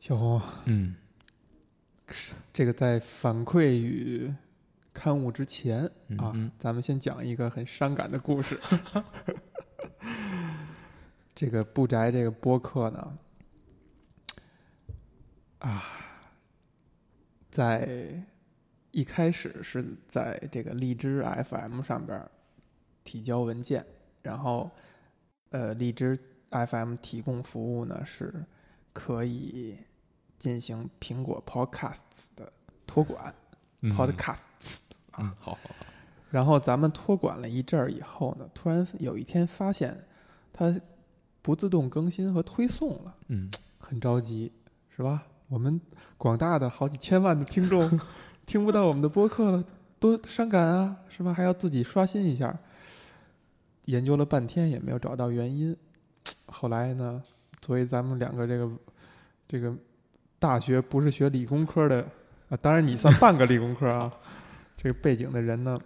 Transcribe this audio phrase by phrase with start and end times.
[0.00, 0.96] 小红，嗯，
[2.54, 4.34] 这个在反馈与
[4.94, 6.32] 刊物之前啊，嗯。
[6.34, 8.58] 嗯咱们先讲一个很伤感的故事。
[11.34, 13.18] 这个不宅这个播客呢，
[15.58, 15.84] 啊，
[17.50, 18.24] 在
[18.92, 22.26] 一开始是在这个荔枝 FM 上边
[23.04, 23.84] 提交文件，
[24.22, 24.70] 然后
[25.50, 26.18] 呃，荔枝
[26.50, 28.44] FM 提供服务呢是
[28.92, 29.76] 可以
[30.40, 32.52] 进行苹果 Podcasts 的
[32.84, 33.32] 托管、
[33.82, 34.78] 嗯 Podcasts。
[35.18, 35.70] 嗯，好好好，
[36.30, 39.96] 然后咱们托管了一阵儿以后呢，突然有一天发现
[40.52, 40.74] 它
[41.42, 44.50] 不自动更新和推送了，嗯很着急，
[44.96, 45.26] 是吧？
[45.48, 45.80] 我们
[46.16, 48.00] 广大的好几千万的听众
[48.46, 49.64] 听不到我们的播客了，
[49.98, 51.34] 多伤感啊，是吧？
[51.34, 52.58] 还要自己刷新一下。
[53.86, 55.76] 研究了半天也没有找到原因，
[56.46, 57.20] 后来呢，
[57.60, 58.70] 作为咱们两个这个
[59.48, 59.74] 这个
[60.40, 62.04] 大学不是学理工科的
[62.48, 64.12] 啊，当然你算半个理工科啊，
[64.76, 65.78] 这个背景的人呢，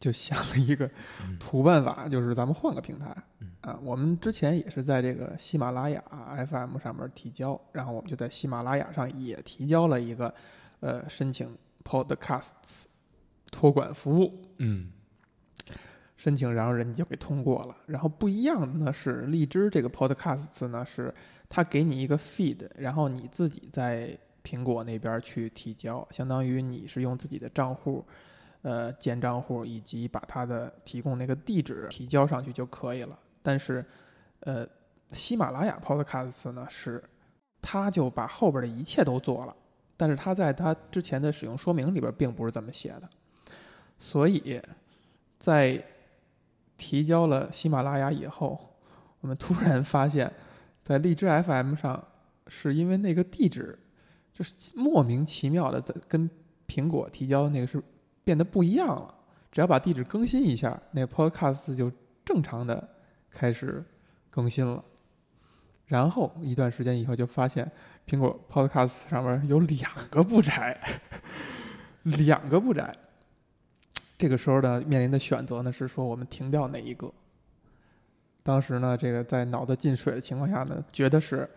[0.00, 0.84] 就想了一个
[1.22, 3.78] 嗯土办法，就是咱们换个平台嗯啊。
[3.82, 6.02] 我们之前也是在这个喜马拉雅
[6.48, 10.34] FM 上面提交，然后我们就在喜马拉雅上也提交了一个
[10.80, 12.84] 呃申请 Podcasts
[13.52, 14.42] 托管服务。
[14.56, 14.90] 嗯
[16.18, 17.76] 申请，然后人家就给通过了。
[17.86, 21.14] 然后不一样的呢是荔枝这个 Podcasts 呢，是
[21.48, 28.04] 它给你一个 feed，然后你自己在苹果那边去提交，相当于你是用自己的账户，
[28.62, 33.16] 呃，建账户以及把它的提供那个地址提交上去就可以了。
[33.40, 33.84] 但是，
[34.40, 34.66] 呃，
[35.10, 37.02] 喜马拉雅 Podcasts 呢是，
[37.62, 39.54] 它就把后边的一切都做了，
[39.96, 43.08] 但是它在它之前的使用说明里边并不是这么写的，
[43.96, 44.60] 所以
[45.38, 45.80] 在
[46.78, 48.58] 提交了喜马拉雅以后，
[49.20, 50.32] 我们突然发现，
[50.80, 52.02] 在荔枝 FM 上，
[52.46, 53.78] 是因为那个地址
[54.32, 56.30] 就是莫名其妙的在跟
[56.66, 57.82] 苹果提交那个是
[58.24, 59.14] 变得不一样了。
[59.50, 61.90] 只要把地址更新一下，那 Podcast 就
[62.24, 62.88] 正常的
[63.30, 63.84] 开始
[64.30, 64.82] 更新了。
[65.86, 67.70] 然后一段时间以后，就发现
[68.06, 70.78] 苹果 Podcast 上面有两个不宅，
[72.02, 72.94] 两个不宅。
[74.18, 77.10] 这个时候呢，面临的选择呢是说我们停掉哪一个。
[78.42, 81.48] 当时呢，这个在脑子进水的情况下呢，觉得是，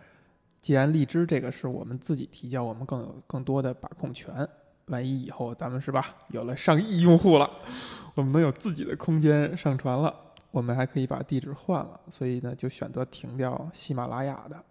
[0.60, 4.48] 既然荔枝这个是我们自己提交，我们更有更多的把控权。
[4.86, 7.50] 万一以后咱们是吧，有了上亿用户了，
[8.14, 10.14] 我们能有自己的空间上传了，
[10.50, 14.62] 我们还可以把地址换了，所以呢，就选择停掉喜马拉雅的。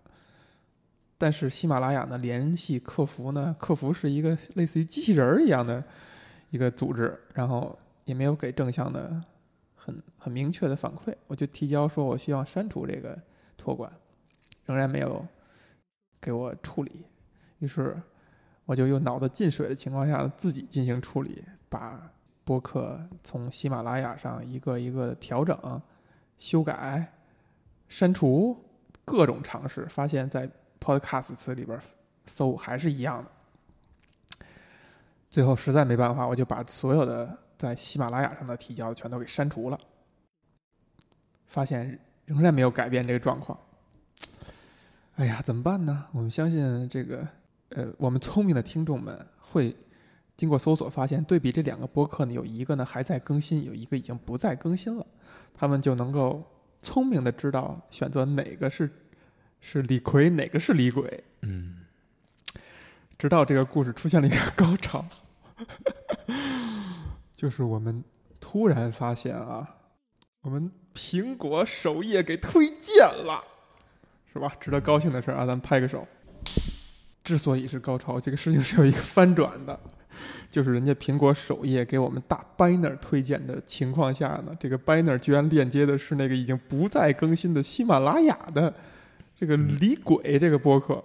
[1.18, 5.84] 但是喜马拉雅呢，联系客服呢，客服是一个类似于机器人儿一样的
[6.52, 9.22] 一个组织，然后也没有给正向的
[9.74, 13.18] 很很明确的反馈，我就提交说我需要删除这个
[13.58, 13.92] 托管，
[14.66, 15.26] 仍然没有
[16.20, 17.06] 给我处理，
[17.60, 18.00] 于是
[18.66, 22.12] 我就用脑子进水的情况下自己进行处理，把
[22.44, 25.82] 播客从喜马拉雅上一个一个的调整、
[26.38, 27.14] 修改、
[27.88, 28.58] 删除，
[29.06, 31.80] 各种尝试，发现在 Podcasts 里边
[32.26, 33.32] 搜还是一样的。
[35.32, 39.80] 最后实在没办法，我就把所有的在喜马拉雅上的提交全都给删除了，
[41.48, 43.58] 发现仍然没有改变这个状况。
[45.16, 46.06] 哎呀，怎么办呢？
[46.12, 47.26] 我们相信这个，
[47.70, 49.74] 呃，我们聪明的听众们会
[50.36, 55.08] 经过搜索发现，对比这两个播客呢，有一个呢还在更新，有一个已经不再更新了，
[55.54, 56.44] 他们就能够
[56.82, 58.92] 聪明的知道选择哪个是
[59.62, 61.24] 是李逵，哪个是李鬼。
[61.44, 61.78] 嗯
[63.18, 65.06] 直到这个故事出现了一个高潮，
[67.36, 68.04] 就是我们
[68.40, 69.68] 突然发现啊，
[70.42, 73.44] 我们苹果首页给推荐了，
[74.32, 74.52] 是吧？
[74.60, 76.08] 值得高兴的事儿啊，咱们拍个手。
[77.24, 79.80] 之所以是高潮，这个事情是有一个翻转的，
[80.50, 88.74] 就是人家苹果首页给我们大 banner 推荐的情况下呢，这个 banner 居然链接的是那个已经不再更新的喜马拉雅的
[89.36, 91.04] 这个李鬼这个播客。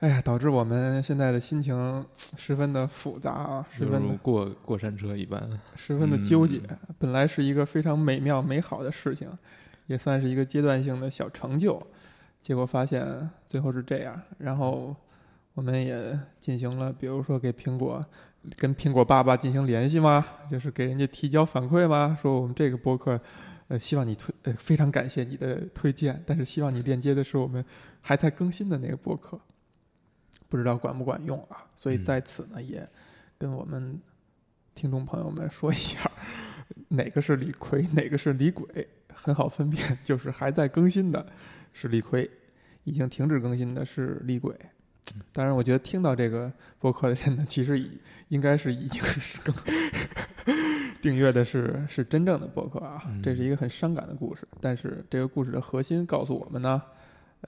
[0.00, 5.38] 哎呀，导致我们现在的心情十分的复杂啊，十分的过过山车一般。
[5.76, 6.56] 十分的纠结。
[6.70, 9.28] 嗯本来是一个非常美妙美好的事情，
[9.86, 11.82] 也算是一个阶段性的小成就，
[12.40, 14.18] 结果发现最后是这样。
[14.38, 14.96] 然后
[15.52, 18.02] 我们也进行了，比如说给苹果
[18.56, 20.24] 跟苹果爸爸进行联系吗？
[20.50, 22.16] 就是给人家提交反馈吗？
[22.18, 23.20] 说我们这个博客，
[23.68, 27.62] 呃，希望你推，呃，非常感谢你的推荐，但是希望你链接的是我们
[28.00, 29.38] 还在更新的那个博客，
[30.50, 31.64] 不知道管不管用啊？
[31.74, 32.86] 所以嗯在此呢，也
[33.38, 33.98] 跟我们
[34.74, 35.98] 听众朋友们说一下，
[36.88, 38.66] 哪个是李逵，哪个是李鬼，
[39.14, 41.24] 很好分辨，就是还在更新的
[41.72, 42.28] 是李逵，
[42.84, 44.54] 已经停止更新的是李鬼。
[45.32, 49.54] 当然，我觉得听到这个播客的人呢，其实已应该是已经是更
[51.00, 53.02] 订阅的是是真正的播客啊。
[53.06, 56.82] 嗯这是一个很伤感的故事，但是这个故事的核心告诉我们呢，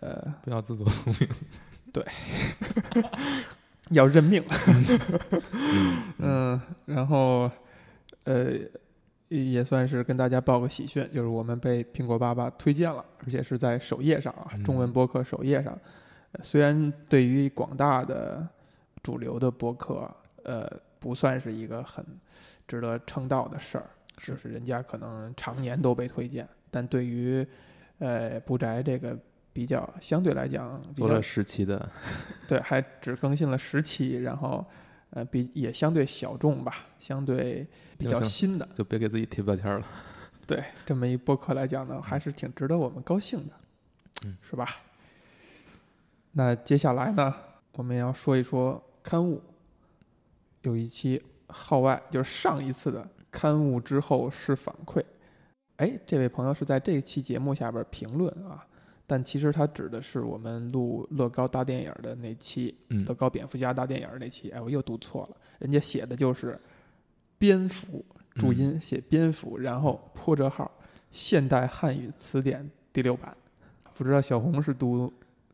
[0.01, 1.29] 呃，不要自作聪明。
[3.91, 4.43] 要认命。
[6.19, 7.51] 嗯 嗯，然后
[8.25, 8.53] 呃，
[9.29, 15.73] 也算是跟大家报个喜讯，就是我们被苹果爸爸推荐了，而且是在首页上啊，中文嗯播客首页上。
[16.33, 18.49] 呃虽然对于广大的
[19.03, 20.11] 主流的博客，
[20.45, 20.67] 呃，
[20.99, 22.03] 不算是一个很
[22.67, 23.85] 值得称道的事儿，
[24.17, 27.47] 就是人家可能常年都被推荐，但对于
[27.99, 29.15] 呃不宅这个
[29.53, 31.89] 比较相对来讲做了十期的，
[32.49, 34.65] 对，还只更新了十期，然后
[35.11, 37.67] 呃比也相对小众吧，相对
[37.99, 39.87] 比较新的，就别给自己贴标签了。
[40.47, 43.53] 对这么一播客来讲呢，还是挺值得我们高兴的，
[44.25, 44.69] 嗯，是吧？
[46.33, 47.35] 那接下来呢，
[47.73, 49.41] 我们要说一说刊物，
[50.63, 55.05] 有一期号外，就是上一次的刊物之后是反馈。
[55.77, 58.67] 哎，这位朋友是在这期节目下边评论啊，
[59.13, 64.49] 但其实它指的是我们录乐高大电影的那期，嗯乐高蝙蝠侠大电影那期。
[64.49, 66.59] 哎，我又读错了，人家写的就是
[67.37, 68.03] 蝙蝠，
[68.37, 70.71] 注音写蝙蝠，然后破折号
[71.11, 73.37] 现代汉语词典第六版。
[73.93, 75.13] 不知道小红是读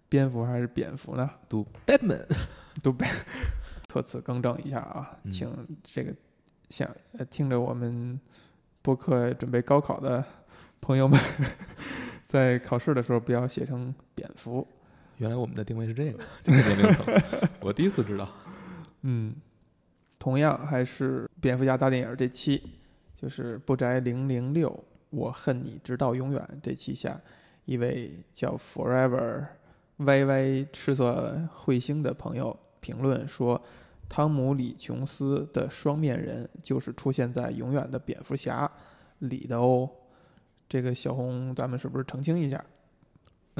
[0.08, 1.28] 蝙蝠还是蝙蝠呢？
[1.48, 2.24] 读 Batman，
[2.80, 3.10] 读蝙，
[3.88, 6.14] 特此更正一下啊，嗯请这个
[6.68, 8.20] 想呃听着我们
[8.82, 10.24] 播客准备高考的
[10.80, 11.18] 朋友们，
[12.28, 14.66] 在考试的时候不要写成蝙蝠。
[15.16, 17.06] 原来我们的定位是这个 这个年龄层，
[17.58, 18.28] 我第一次知道。
[19.00, 19.34] 嗯，
[20.18, 22.62] 同样还是蝙蝠侠大电影这期，
[23.16, 27.18] 就是不宅零零六，我恨你直到永远这期下，
[27.64, 29.46] 一位叫 Forever
[29.96, 33.58] Y Y 赤色彗星的朋友评论说，
[34.06, 38.70] 汤姆李琼斯的双面人就是出现在永远的蝙蝠侠
[39.20, 39.88] 里的哦。
[40.68, 42.64] 这个小红，咱们是不是澄清一下？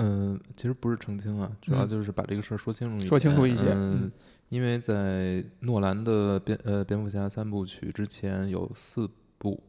[0.01, 3.09] 嗯，其实不是澄清啊，主要嗯就是把这个事儿说清楚一点。
[3.09, 4.13] 说清楚一些嗯嗯，
[4.49, 9.61] 因为在诺兰的蝙呃蝙蝠侠三部曲之前有四部，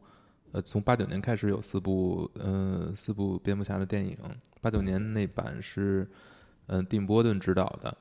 [0.52, 4.16] 呃，从八九年开始有四部呃四部蝙蝠侠的电影，
[4.60, 6.08] 八九年那版是
[6.66, 7.96] 嗯、呃、蒂姆波顿执导的，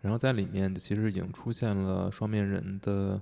[0.00, 3.20] 然后在里面其实已经出现了双面人的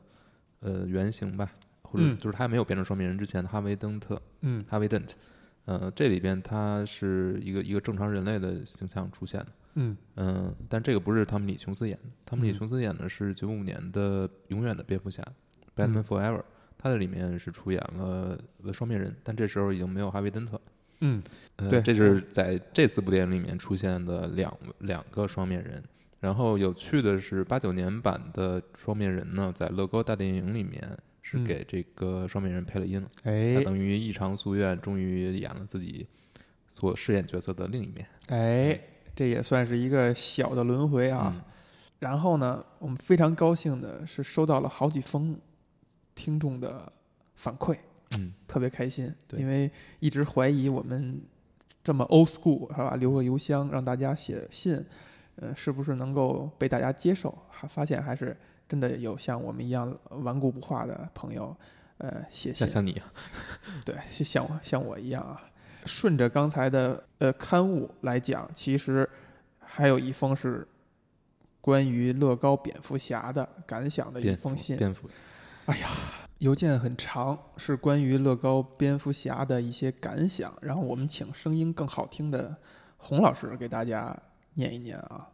[0.60, 1.50] 呃原型吧，
[1.82, 5.10] 或者嗯就是他还没有变成双面人之前的哈维登特，嗯哈维 dent，
[5.64, 9.96] 呃，这里边他是一个一个正常人类的形象出现的，嗯。
[10.16, 12.54] 嗯、但这个不是汤姆里琼斯演的，汤姆里嗯。
[12.54, 15.22] 琼斯演的是九五年的永远的蝙蝠侠
[15.76, 16.42] 嗯，Batman Forever，
[16.76, 20.60] 他在里面是出演了呃双面人，但这时候已经没有哈维登特，
[21.00, 21.22] 嗯
[21.56, 25.82] 呃，对这是在这四部电影里面出现的两两个双面人。
[26.18, 36.06] 然后有趣的是，八九年版的双面人呢，在乐高大电影里面是嗯给这个双面人配了音，他哎等于一偿夙愿，终于演了自己
[36.66, 38.78] 所饰演角色的另一面哎，
[39.14, 41.32] 这也算是一个小的轮回啊。
[41.34, 41.42] 嗯
[42.02, 45.38] 然后呢，我们非常高兴的是收到了好几封
[46.16, 46.92] 听众的
[47.36, 47.76] 反馈，
[48.18, 49.14] 嗯特别开心。
[49.28, 49.70] 对因为
[50.00, 51.22] 一直怀疑我们
[51.84, 52.96] 这么 old school 是吧？
[52.96, 54.84] 留个邮箱让大家写信，
[55.36, 57.38] 呃，是不是能够被大家接受？
[57.48, 58.36] 还发现还是
[58.72, 61.54] 真的有像我们一样顽固不化的朋友，
[61.98, 62.68] 呃，写信 像。
[62.68, 63.12] 像你啊，
[63.84, 65.38] 对，是像我像我一样啊。
[65.84, 69.06] 顺着刚才的呃刊物来讲，其实
[69.58, 70.66] 还有一封是
[71.60, 74.78] 关于乐高蝙蝠侠的感想的一蝙蝠封信。
[74.78, 75.06] 蝙蝠，
[76.38, 80.50] 邮件很长，是关于乐高蝙蝠侠的一些感想。
[80.62, 82.56] 然后我们请声音更好听的
[82.96, 84.18] 洪老师给大家
[84.54, 85.28] 念一念啊。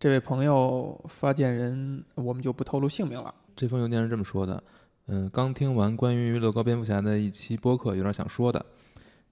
[0.00, 3.34] 这位朋友发件人，我们就不透露姓名了。
[3.56, 4.62] 这封邮件是这么说的：
[5.06, 8.64] 嗯，刚听完关于乐高蝙蝠侠的一期播客，有点想说的。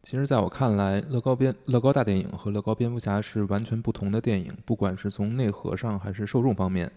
[0.03, 6.91] 其实，在我看来，乐高蝙乐高大电影和乐高蝙蝠侠是完全不同的电影，不管是从内核上还是受众方面。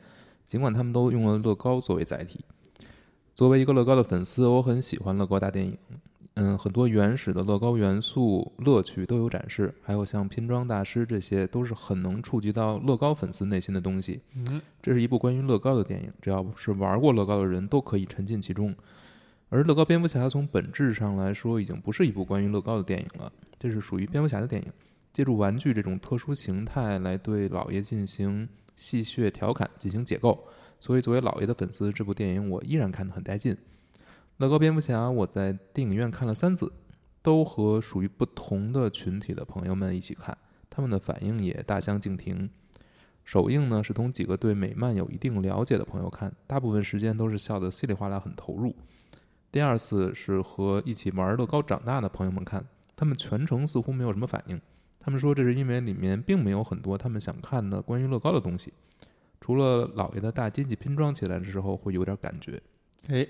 [0.44, 2.44] 尽管他们都用了乐高作为载体，
[3.36, 5.78] 作为一个乐高的粉丝，我很喜欢乐高大电影。
[6.42, 14.22] 嗯，很多原始的乐高元素、乐趣都有展示，还有像拼装大师，这些都是很能触及到乐高粉丝内心的东西。
[14.38, 18.74] 嗯这是一部关于乐高的电影，只要是玩过乐高的人都可以沉浸其中。
[19.50, 23.30] 而乐高蝙蝠侠从本质上来说，已经不是一部关于乐高的电影了，
[23.60, 24.72] 这是属于蝙蝠侠的电影，
[25.12, 30.42] 借助玩具这种特殊形态来对老爷进行戏谑调侃，进行解构。
[30.80, 33.58] 所以，作为老爷的粉丝，这部电影我依然看得很带劲。
[34.40, 36.72] 乐高蝙蝠侠，我在电影院看了三次，
[37.22, 40.38] 都和属于不同的群体的朋友们一起看。
[40.70, 42.50] 他们的反应也大相径庭。
[43.26, 48.74] 首映呢是同几个对美漫有一定了解的朋友看，大部分时间都是笑得稀里哗啦，很投入。
[49.52, 52.66] 第二次是和一起玩乐高长大的朋友们看，
[52.96, 54.62] 他们全程似乎没有什么反应。
[55.02, 58.72] 他们说这是因为里面并没有很多他们想看的关于乐高的东西，
[59.42, 62.62] 除了姥爷的大机器拼装起来的时候会有点感觉。
[63.10, 63.28] 哎，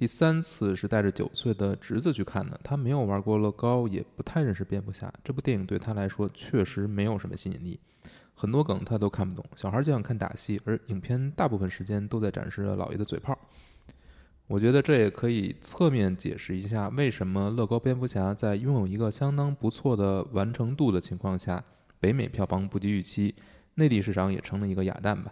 [0.00, 5.12] 第三次是带着九岁的侄子去看的，他没有玩过乐高，也不太认识蝙蝠侠。
[5.22, 7.78] 这部电影对他来说确实没有什么吸引力，
[8.32, 9.44] 很多梗他都看不懂。
[9.56, 13.38] 小孩就想看打戏，而影片大部分时间都在展示姥爷的嘴炮。
[14.46, 21.62] 我觉得这也可以侧面解释一下，为什么乐高蝙蝠侠在拥有一个相当不错的完成度的情况下，
[22.00, 23.34] 北美票房不及预期，
[23.74, 25.30] 内地市场也成了一个哑弹吧。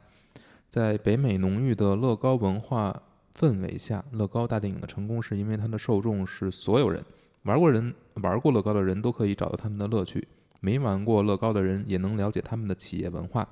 [0.69, 2.95] 在北美浓郁的乐高文化
[3.39, 7.05] 氛围下，乐高大电影的成功是因为它的受众是所有人，
[7.43, 10.27] 玩过人玩过乐高的人都可以找到他们的乐趣，
[10.61, 13.49] 没玩过乐高的人也能了解他们的企业文化，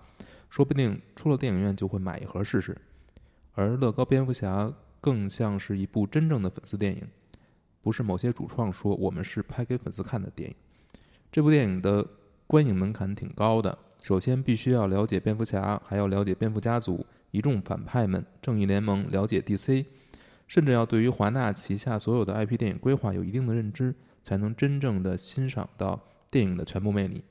[0.51, 2.77] 说不定出了电影院就会买一盒试试。
[3.55, 4.73] 而乐高蝙蝠侠。
[4.99, 7.01] 更像是一部真正的粉丝电影，
[7.81, 10.57] 不是某些主创说我们是拍给粉丝看的电影。
[11.31, 12.05] 这部电影的
[12.45, 19.87] 观影门槛挺高的，首先必须要了解蝙蝠侠，还要了解蝙蝠家族、一众反派们、正义联盟，了解 DC，
[20.47, 27.23] 甚至要对于华纳旗下所有的 IP 电影规划有一定的认知，才能真正的欣赏到电影的全部魅力。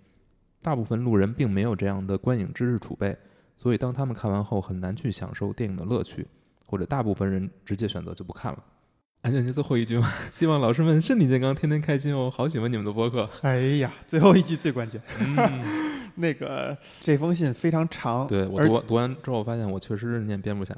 [0.61, 3.17] 大部分路人并没有这样的观影知识储备，
[3.57, 6.27] 所以当他们看完后，很难去享受电影的乐趣。
[6.67, 8.57] 或者大部分人直接选择就不看了。
[9.21, 12.27] 哎，你最后一句嘛，希望老师们身体健康，天天开心哦。
[12.27, 13.29] 好喜欢你们的播客。
[13.43, 14.99] 哎呀，最后一句最关键。
[16.15, 20.75] 那个这封信非常长，对我读读完之后，我发现我确实是念蝙蝠侠，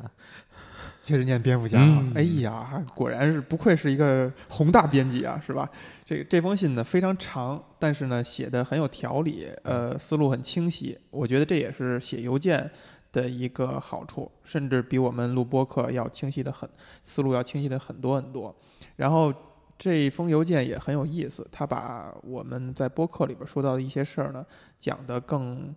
[1.01, 1.79] 确实念蝙蝠侠。
[2.15, 5.69] 哎呀，果然是不愧是一个宏大编辑啊，是吧？
[6.05, 10.97] 这这封信呢非常长，但是呢写的很有条理，呃，思路很清晰。
[11.09, 12.69] 我觉得这也是写邮件。
[13.13, 16.69] 的一个好处，甚至比我们录播课要清晰的很，
[17.05, 18.53] 思路要清晰的很多很多。
[18.97, 19.33] 然后
[19.77, 24.45] 这一封邮件也很有意思，他把我们在播客里边说到的一些事儿呢，
[24.79, 25.73] 讲得更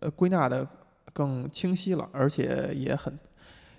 [0.00, 0.66] 呃归纳的
[1.12, 3.18] 更清晰了，而且也很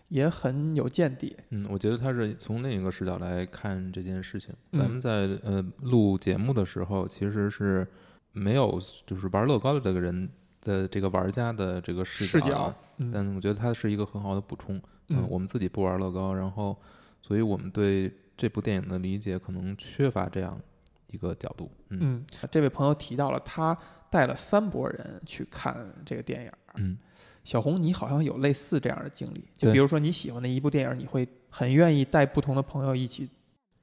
[0.10, 1.36] 也很有见地。
[1.50, 4.54] 嗯，我觉得他是从另一个视角来看这件事情。
[4.72, 7.88] 咱们在呃录节目的时候，其实是
[8.32, 10.30] 没有就是玩乐高的这个人。
[10.62, 12.74] 的这个玩家的这个视角，
[13.14, 14.82] 但我觉得它是一个很好的补充。
[15.10, 16.76] 嗯，我们自己不玩乐高，然后，
[17.22, 20.60] 所以我们对这部电影的理解可能缺乏这样
[21.08, 21.72] 一个角度。
[21.90, 23.78] 嗯，这位朋友提到了他
[24.10, 25.76] 带了三拨人去看
[26.06, 26.52] 这个电影。
[26.76, 26.98] 嗯，
[27.44, 33.30] 小红，你好像有类似这样的经历，就比如说你喜欢的一部电影，你会很愿意带不同的朋友一起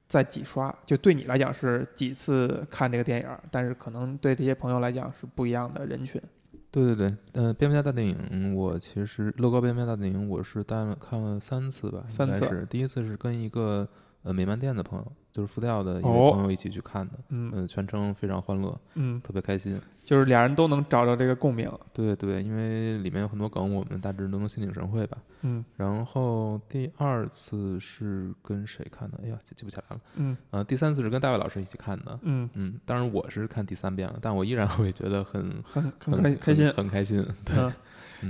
[0.07, 0.73] 再几刷。
[0.85, 6.21] 就对你来讲是几次看这个电影，但是可能对这些朋友来讲是不一样的人群。
[6.69, 12.65] 对对对，呃，蝙蝠侠大电影，我其实乐高蝙蝠侠大电影，我是带了看了三次吧，三次。
[12.67, 13.87] 第一次是跟一个
[14.23, 19.79] 呃美漫店的朋友，就是复调的一位朋友一起去看的，嗯，全程非常欢乐，嗯，特别开心。
[20.03, 21.71] 就是俩人都能找到这个共鸣。
[21.93, 25.17] 对对，因为里面有很多梗，我们大致都能心领神会吧。
[25.43, 25.63] 嗯。
[25.77, 29.19] 然后第二次是跟谁看的？
[29.23, 30.01] 哎呀，记不起来了。
[30.15, 30.35] 嗯。
[30.51, 32.19] 呃，第三次是跟大卫老师一起看的。
[32.23, 32.77] 嗯嗯。
[32.85, 37.25] 当然我是看第三遍了，但我依然会觉得很很很开开心，很开心。
[37.45, 37.71] 对。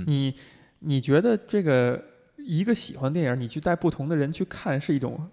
[0.06, 0.32] 你
[0.78, 2.00] 你觉得这个
[2.36, 5.28] 一个喜欢电影，你去带不同的人去看，是一种？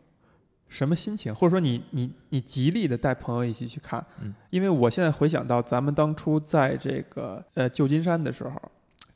[0.71, 1.35] 什么心情？
[1.35, 8.53] 或者说你你你极力的带朋友一起去看，嗯，因为我现在回想到咱们当初在这个呃旧金山的时候，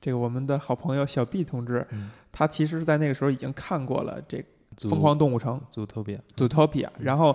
[0.01, 1.87] 这个我们的好朋友小 B 同志，
[2.29, 4.37] 他其实在那个时候已经看过了这
[4.89, 7.33] 《疯狂动物城》Zootopia Zootopia，然后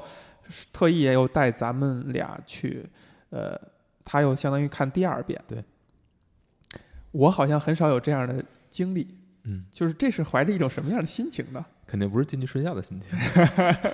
[0.71, 2.87] 特意也有带咱们俩去，
[3.31, 3.59] 呃，
[4.05, 5.43] 他又相当于看第二遍。
[5.49, 5.65] 对，
[7.11, 9.09] 我好像很少有这样的经历，
[9.45, 11.65] 嗯，就是这是怀着一种什么样的心情呢？
[11.91, 13.19] 肯定不是进去睡觉的心情。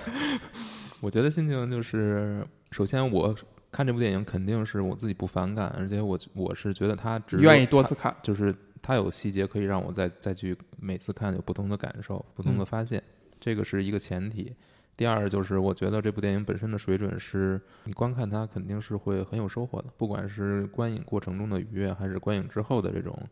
[1.01, 3.35] 我觉得心情就是，首先我
[3.71, 13.01] 看这部电影肯定是我自己不反感，而且我我是觉得他只愿意多次看，就是他有细节可以让我再再去每次看有不同的感受、不同的发现，
[13.39, 14.55] 这个是一个前提。
[14.95, 23.27] 第二就是我觉得这部电影本身的水准是，你观看它肯定是会很有收获的，不管是观影过程中的愉悦，还是观影之后的这种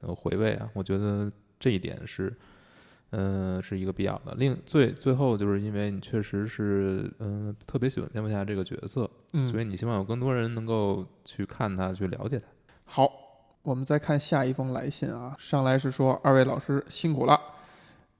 [0.00, 2.36] 呃回味啊，我觉得这一点是。
[3.10, 4.34] 嗯，是一个必要的。
[4.36, 12.46] 另最最后，就是因为你确实是嗯特别喜欢蝙蝠侠这个角色，嗯，所以你希望有更多人能够去看他，去了解他。
[12.84, 13.10] 好，
[13.62, 17.40] 我们再看下一封来信啊，上来是说二位老师辛苦了。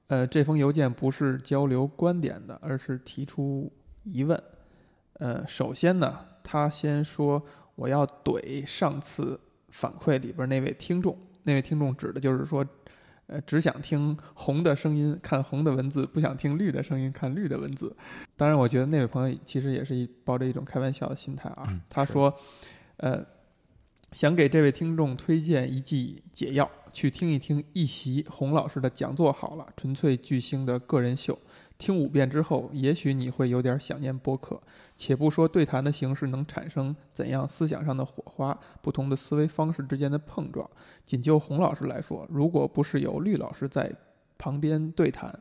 [0.08, 4.42] 呃，这封邮件不是交流观点的，而是提出疑问。
[5.14, 7.40] 呃，首先呢，他先说
[7.76, 12.66] 我要怼上次反馈里边那位听众，那位听众指的就是说，
[13.30, 17.94] 呃，只想听红的声音，看红的文字，不想听绿的声音，看绿的文字。
[18.36, 21.62] 当然，我觉得那位朋友其实也是一抱着一种开玩笑的心态啊。
[21.68, 22.36] 嗯他说，
[22.96, 23.24] 呃，
[24.10, 31.38] 想给这位听众推荐一剂解药，去听一听一席洪老师的讲座好了，纯粹巨星的个人秀。
[31.80, 34.60] 听五遍之后，也许你会有点想念播客。
[34.98, 40.68] 且不说对谈的形式能产生怎样思想上的火花，不同的思维方式之间的碰撞。
[41.06, 43.90] 仅就洪老师来说，如果不是有绿老师在
[44.36, 45.34] 旁边对谈，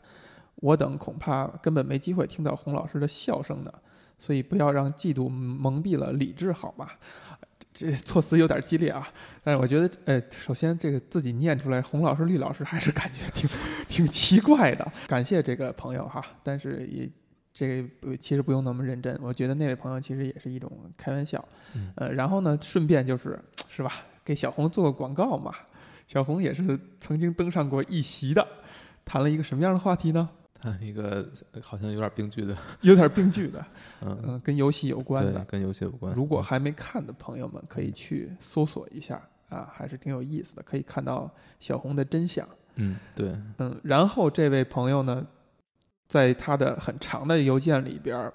[0.55, 3.73] 我等恐怕根本没机会听到洪老师的笑声呢。
[4.17, 6.87] 所以不要让嫉妒蒙蔽了理智，好吗？
[7.73, 9.07] 这 措辞有点激烈啊，
[9.43, 13.49] 但是我觉得，呃，首先这个自己念出来，洪老师、绿老师还是感觉挺
[13.87, 14.91] 挺奇怪的。
[15.07, 17.09] 感谢这个朋友哈，但是也
[17.53, 19.17] 这个不其实不用那么认真。
[19.21, 21.43] 我觉得那位朋友其实也是一种开玩笑，
[21.75, 23.91] 嗯呃，然后呢，顺便就是是吧，
[24.23, 25.53] 给小红做个广告嘛。
[26.07, 28.47] 小红也是曾经登上过一席的，
[29.05, 30.27] 谈了一个什么样的话题呢？
[30.61, 31.27] 他一个
[31.61, 33.65] 好像有点病句的， 有点病句的，
[34.01, 35.43] 嗯，嗯，跟游戏有关的，。
[35.45, 36.13] 跟游戏有关。
[36.13, 42.47] 如果还没看的朋友们，可以去搜索一下啊，还是挺有意思的，可以看到小红的真相。
[42.75, 45.25] 嗯，对，嗯，然后这位朋友呢，
[46.07, 48.33] 在他的很长的邮件里边儿，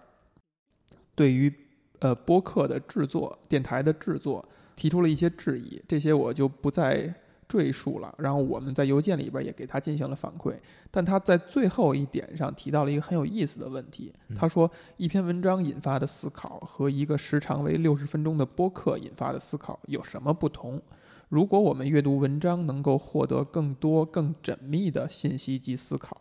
[1.14, 1.52] 对于
[2.00, 7.14] 呃播客的制作、电台的制作提出了一些质疑，这些我就不再
[7.48, 8.14] 赘述了。
[8.18, 10.54] 然后我们在邮件里边也给他进行了反馈，
[10.90, 14.12] 但他在最后一点上提到了一个很有意思的问题。
[14.28, 20.80] 嗯他说，一篇文章引发的思考和一个时长为六十分钟的播客引发的思考有什么不同？
[21.28, 26.20] 如果我们阅读文章能够获得更多、更缜密的信息及思考，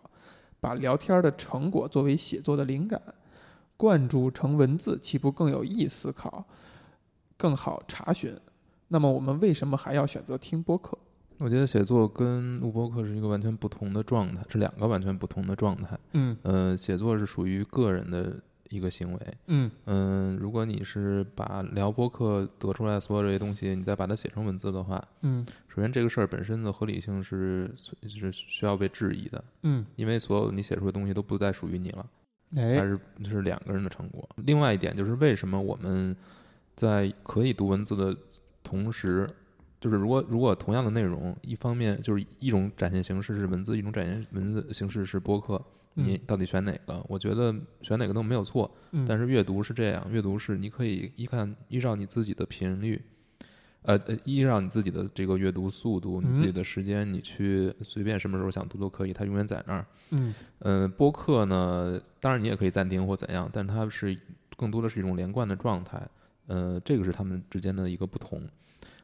[0.59, 2.99] 把聊天的成果作为写作的灵感，
[3.75, 6.45] 灌注成文字，岂不更有益思考，
[7.37, 8.35] 更好查询？
[8.87, 10.97] 那么我们为什么还要选择听播客？
[11.43, 15.99] 我觉得写作跟录播课是一个完全不同的状态，是两个完全不同的状态。
[16.13, 19.19] 嗯呃，写作是属于个人的一个行为。
[19.47, 27.69] 嗯嗯、如果你是把聊播客得出来所有这些东西，你再把它写成文字的话，嗯首先这个事儿本身的合理性是
[28.07, 32.05] 是需要被质疑的，嗯，因为所有你写出的东西都不再属于你了，
[32.55, 34.25] 它哎，是是两个人的成果。
[34.37, 36.15] 另外一点就是为什么我们
[36.73, 38.15] 在可以读文字的
[38.63, 39.29] 同时，
[39.83, 45.61] 就是如果如果同样的内容，一方面就是一种展现形式是文字，一种展现文字形式是播客，
[45.95, 47.05] 你到底选哪个？
[47.09, 53.01] 我觉得选哪个都没有错，嗯，但是阅读是这样，阅读是你可以依看依照你自己的频率，
[53.81, 59.85] 呃呃，依照你自己的这个阅读速度，你自己嗯的时间，你去随便什么时候想读都可以，它永远在那儿。
[60.11, 64.17] 嗯嗯，播客呢，当然你也可以暂停或怎样，但它是
[64.55, 66.01] 更多的是一种连贯的状态。
[66.47, 68.41] 呃，这个是他们之间的一个不同。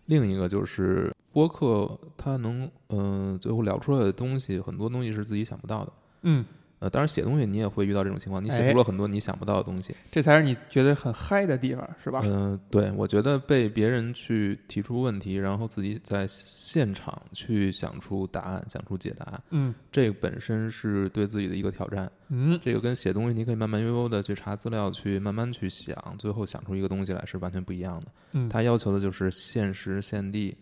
[0.09, 5.93] 另一个就是播客，它能嗯、最后聊出来的东西，很多东西是自己想不到的。
[6.23, 6.43] 嗯，
[6.79, 9.93] 呃，当然写东西你也会遇到这种情况，你写哎出了很多你想不到的东西。
[10.09, 12.21] 这才是你觉得很嗨的地方，是吧？
[12.23, 22.09] 嗯、对，我觉得被别人去提出问题，然后自己在现场去想出答案、想出解答，嗯这个本身是对自己的一个挑战。
[22.29, 28.07] 嗯这个跟写东西，你可以慢慢悠悠的去查资料，去慢慢去想，最后想出一个东西来是完全不一样的。
[28.31, 30.55] 嗯，它要求的就是现时现地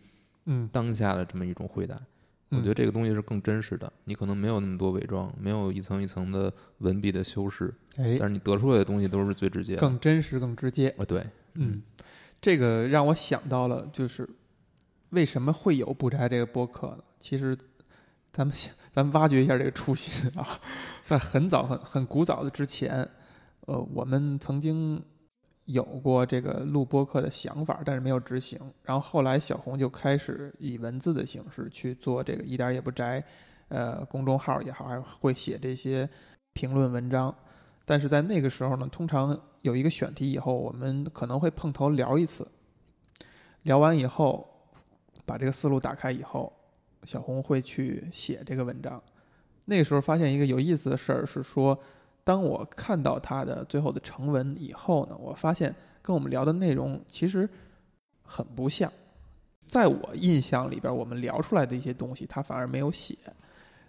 [0.45, 1.99] 嗯，当下的这么一种回答。
[2.49, 9.81] 我嗯觉得这个东西是更真实的，你可能没有那么多伪装，没有一层一层的文笔的修饰，哎但，是你得出来的东西都是最直接的。
[9.81, 10.89] 更真实、更直接。
[10.97, 11.81] 啊，对，嗯，
[12.39, 14.27] 这个让我想到了，就是
[15.09, 16.99] 为什么会有不宅这个播客呢？
[17.19, 17.57] 其实，
[18.31, 20.47] 咱们想，咱们挖掘一下这个初心啊，
[21.03, 23.09] 在很早、很很古早的之前，
[23.65, 25.03] 呃，我们曾经
[25.67, 28.59] 有过这个录播客的想法，但是没有执行。
[28.83, 33.23] 然后后来小红就开始以文字的形式去做这个一点也不宅，
[33.67, 36.09] 呃，公众号也好，还会写这些
[36.53, 37.33] 评论文章。
[37.85, 42.47] 但是在那个时候呢，通常有一个选题以后，我们可能会碰头聊一次，
[43.63, 44.47] 聊完以后，
[45.25, 46.51] 把这个思路打开以后，
[47.03, 49.01] 小红会去写这个文章。
[49.65, 51.77] 那个时候发现一个有意思的事儿是说，
[52.27, 57.49] 当我看到他的最后的成文以后呢，我发现跟我们聊的内容其实
[58.21, 58.91] 很不像。
[59.65, 63.17] 在我印象里边，我们聊出来的一些东西，他反而没有写。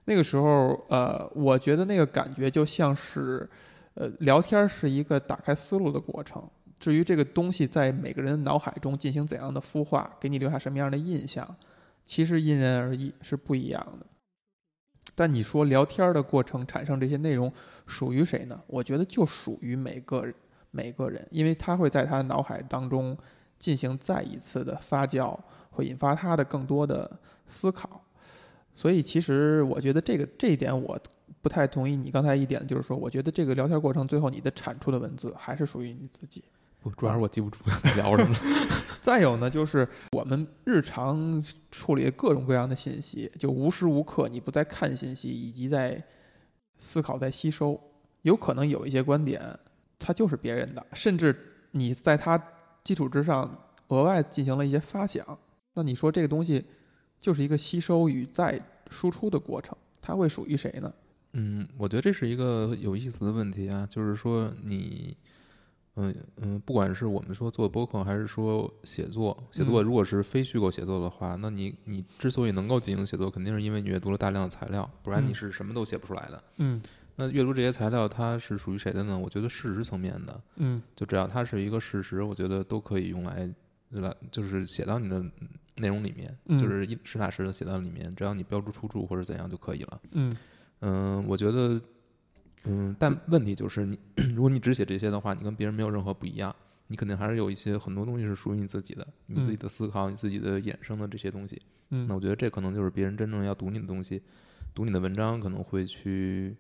[0.05, 3.48] 那个时候，呃，我觉得那个感觉就像是，
[3.94, 6.40] 呃，聊天是一个打开思路的过程。
[6.79, 11.57] 至于这个东西在每个人脑海中进行怎样的孵化，给你留下什么样的印象，
[12.05, 14.07] 其实因人而异，是不一样的。
[15.19, 17.53] 但你说聊天的过程产生这些内容
[17.87, 18.57] 属于谁呢？
[18.69, 20.25] 我觉得就属于每个
[20.71, 23.19] 每个人，因为他会在他的脑海当中
[23.59, 25.37] 进行再一次的发酵，
[25.73, 28.01] 会引发他的更多的思考。
[28.77, 30.97] 所以，其实我觉得这个这一点我
[31.43, 36.45] 不太同意你刚才一点，就是说，我觉得这个聊天过程最后你的产出的文字还是属于你自己。
[36.81, 37.59] 不，主要是我记不住
[37.97, 38.41] 聊什么了。
[39.03, 46.03] 再有呢，就是我们日常处理各种各样的信息，就无时无刻你不在看信息，以及在
[46.79, 47.81] 思考、在吸收。
[48.23, 49.41] 有可能有一些观点，
[49.99, 51.35] 它就是别人的，甚至
[51.71, 52.41] 你在它
[52.85, 55.38] 基础之上额外进行了一些发想。
[55.75, 56.64] 那你说这个东西
[57.19, 58.61] 就是一个吸收与再
[58.91, 60.93] 输出的过程，它会属于谁呢？
[61.33, 65.17] 嗯，我觉得这是一个有意思的问题啊，就是说你。
[66.01, 76.45] 嗯嗯，不管是我们说做播客，还是说写作，写作如果是非虚构写作的话，那你你之所以能够进行写作，肯定是因为你阅读了大量的材料，不然你是什么都写不出来的。
[76.59, 76.81] 嗯，
[77.17, 79.19] 那阅读这些材料，它是属于谁的呢？
[79.19, 80.41] 我觉得事实层面的。
[80.55, 83.53] 嗯，就只要它是一个事实，我觉得都可以用来
[83.91, 85.21] 来就是写到你的
[85.79, 90.01] 内容里面，就是一实打实的写到里面，只要你标注出处或者怎样就可以了。
[90.13, 90.37] 嗯
[90.81, 91.81] 嗯，我觉得。
[92.64, 93.99] 嗯，但问题就是你，
[94.35, 96.55] 如果你只写这些的话，你跟别人没有任何不一样。
[96.90, 101.61] 你肯定还是有一些很多东西是属于你自己的，你自己的思考，你自己的衍生的这些东西。
[101.90, 104.23] 嗯，那我觉得这可能就是别人真正要读你的东西，
[104.75, 106.57] 读你的文章可能会去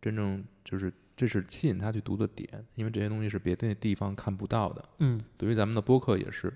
[0.00, 4.82] 真正就是这是吸引他去读的点，因为这些东西是别的地方看不到的。
[5.00, 6.50] 嗯，对于咱们的播客也是，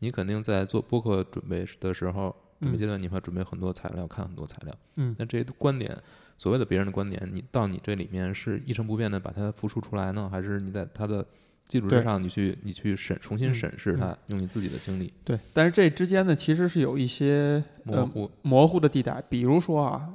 [0.00, 4.74] 你肯定在做播客准备的时候，准备阶段你会准备很多材料，看很多材料。
[4.96, 5.96] 嗯，那这些观点。
[6.38, 11.26] 所谓的别人的观点，你到你这里面是一成不变的把它复述出来呢，还是你在它的
[11.64, 15.10] 基础之上，你去你去审重新审视它，用你自己的经历？
[15.24, 19.22] 对，但是这之间呢，其实是有一些模糊模糊的地带。
[19.30, 20.12] 比如说啊，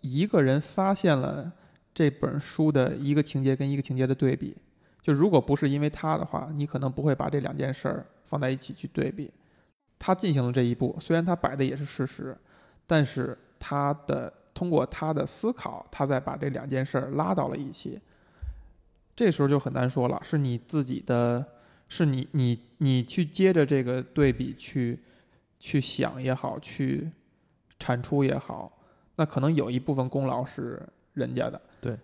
[0.00, 1.52] 一个人发现了
[1.92, 4.56] 这本书的一个情节跟一个情节的对比，
[5.02, 9.30] 就如果不是因为他的话，你可能不会把这两件事儿放在一起去对比。
[9.98, 12.36] 他进行了这一步，虽然他摆的也是事实，
[12.86, 14.32] 但是他的。
[14.56, 18.00] 通过他的思考，他再把这两件事儿拉到了一起。
[19.14, 21.46] 这时候就很难说了，是你自己的，
[21.90, 24.98] 是你你你去接着这个对比去
[25.58, 27.10] 去想也好，去
[27.78, 28.78] 产出也好，
[29.16, 30.82] 那可能有一部分功劳是
[31.12, 31.60] 人家的。
[31.78, 31.94] 对，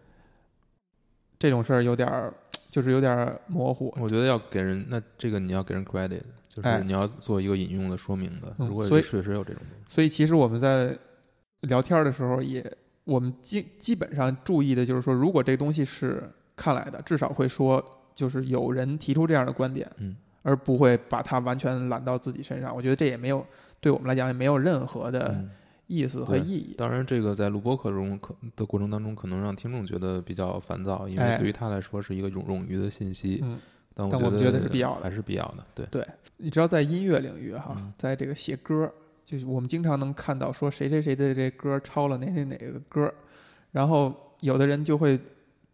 [1.38, 2.34] 这种事儿有点儿，
[2.72, 3.94] 就是有点模糊。
[4.00, 8.52] 我觉得要给人，那这个你要给人 credit，就是你要做一个引用的说明的。
[8.58, 10.98] 如果确实有这种东西，所以其实我们在。
[11.68, 12.60] 聊天的时候也，
[13.04, 17.80] 我们基基本上注意的就是说，如果这个东西是看来的，至少会说，
[18.12, 22.74] 就是有人提出这样的观点，嗯，而不会把它完全揽到自己身上。
[22.74, 23.46] 我觉得这也没有
[23.80, 25.40] 对我们来讲也没有任何的
[25.86, 26.74] 意思和意义。
[26.76, 33.40] 当然，这个在录播课中可的过程当中，可能让听众觉得比较烦躁，因为对于他来说是一个冗冗余的信息。
[33.42, 33.58] 嗯，
[33.94, 35.66] 但我觉得是必要的，还是必要的。
[35.74, 38.92] 对对，你知道在音乐领域哈，在这个写歌。
[39.24, 43.10] 就是我们经常能看到说谁谁谁的这歌抄了哪哪哪个歌，
[43.70, 45.18] 然后有的人就会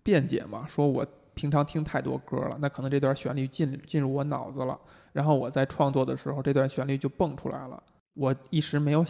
[0.02, 4.78] 辩解嘛，说我平常听太多歌了，那可能这段旋律进进入我脑子了，
[5.12, 7.82] 然后我在创作的时候这段旋律就蹦出来了，
[8.14, 9.02] 我一时没有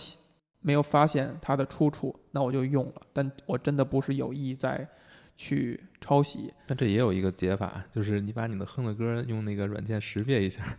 [0.60, 4.88] 没有发现它的出处，那我就用了，但我真的不是有意在
[5.36, 6.52] 去抄袭。
[6.66, 10.62] 那这也有一个解法，就是你把你的哼的歌用那个软件识别一下。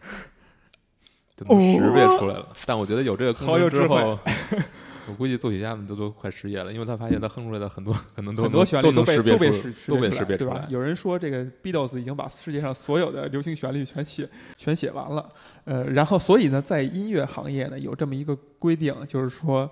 [1.39, 4.19] 就识别出来了，但我觉得有这个功能之后，
[5.09, 9.51] 我估计作曲家们都都快失业了，因为他发现他哼出来的很多可能都很多旋律都被都被
[9.87, 15.29] 都被识别出来，有人说这个 Beatles 已经把世界上所有的流行旋律全写全写完了，
[15.65, 19.69] 呃，然后所以呢，在音乐行业呢有这么一个规定，就是说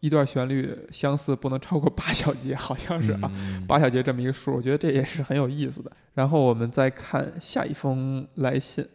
[0.00, 3.30] 一段旋律相似不能超过八小节，好像是啊，
[3.66, 5.90] 八小节这么一个数，我觉得这也是很有意思的。
[6.14, 8.86] 然后我们再看下一封来信。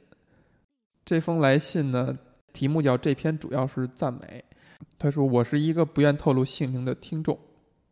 [1.05, 2.17] 这封来信呢，
[2.53, 4.43] 题目叫“这篇主要是赞美”。
[4.97, 7.37] 他说：“我是一个不愿透露姓名的听众。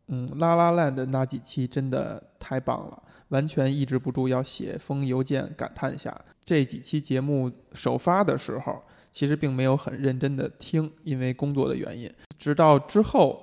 [0.08, 6.18] 嗯，拉拉烂的那几期真的太棒了，完全抑制不住要写封邮件感叹一下。
[6.44, 12.10] 这几期节目首发的时候，其实并没有很认真的听，因为工作的原因。
[12.38, 13.40] 直到之后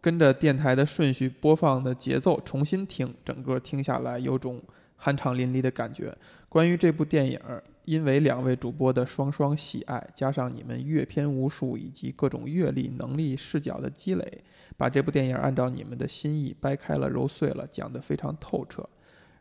[0.00, 4.62] 跟着电台的顺序播放的节奏重新听，整个听下来有种
[5.00, 6.16] 酣畅淋漓的感觉。
[6.48, 7.40] 关于这部电影。”
[7.84, 14.44] 因为两位主播的双双喜爱，加上你们阅片无数以及各种阅历、能力、视角的积累，
[14.76, 18.88] 把这部电影按照你们的心意掰开了揉碎了，讲得非常透彻，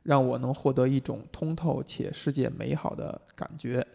[0.03, 3.85] 让我能获得一种通透且世界美好的感觉。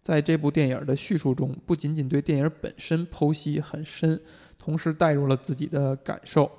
[0.00, 4.20] 在这部电影的叙述中，不仅仅对电影本身剖析很深，
[4.58, 6.50] 同时带入了自己的感受。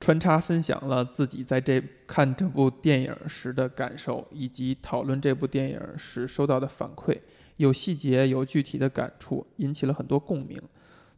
[0.00, 7.18] 穿插分享了自己在这看这部电影时的感受，以及讨论这部电影时收到的反馈，
[7.56, 10.56] 有细节，有具体的感触，引起了很多共鸣。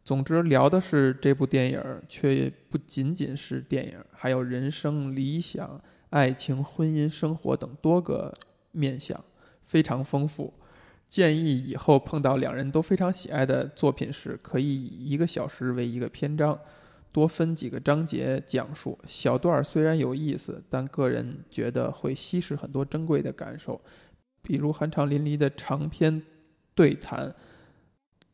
[0.03, 8.33] 总之，聊的是这部电影，却不仅仅是电影，还有人生、理想、爱情、婚姻、生活等多个
[8.71, 9.23] 面向，
[9.63, 10.51] 非常丰富。
[11.07, 16.59] 建议以后碰到两人都非常喜爱的作品时，可以以一个小时为一个篇章，
[17.11, 18.97] 多分几个章节讲述。
[19.05, 23.79] 小段虽然有意思，但个人觉得会稀释很多珍贵的感受，
[24.41, 26.21] 比如酣畅淋漓的长篇
[26.75, 27.33] 对谈。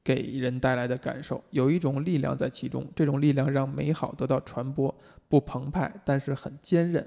[0.03, 4.95] 给人带来的感受有一种力量在其中，这种力量让美好得到传播，
[5.27, 7.05] 不澎湃，但是很坚韧。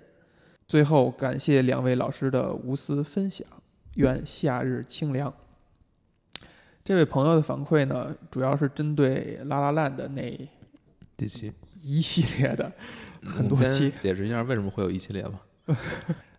[0.69, 3.47] 最后，感谢两位老师的无私分享，
[3.95, 5.33] 愿夏日清凉。
[6.85, 10.51] 这位朋友的反馈呢，主要是针对《拉拉烂》的那
[11.17, 11.51] 第七
[11.81, 12.71] 一系列的
[13.25, 13.91] 很多期。
[13.99, 15.41] 解释一下为什么会有一系列吧。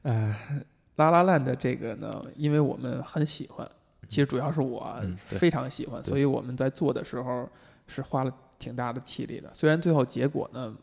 [0.03, 0.35] 呃，
[0.95, 3.69] 《拉拉烂》的这个呢，因为我们很喜欢，
[4.07, 7.47] 其实主要是我非常喜欢，对所以我们在做的时候
[7.87, 9.49] 是花了挺大的气力的。
[9.53, 10.75] 虽然最后结果呢，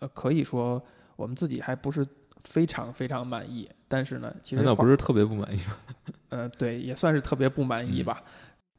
[0.00, 0.82] 呃，可以说
[1.16, 2.04] 我们自己还不是
[2.40, 5.76] 非常非常满意，但是呢，其实花难道不是特别不满意吗？
[6.30, 8.22] 呃，对，也算是特别不满意吧。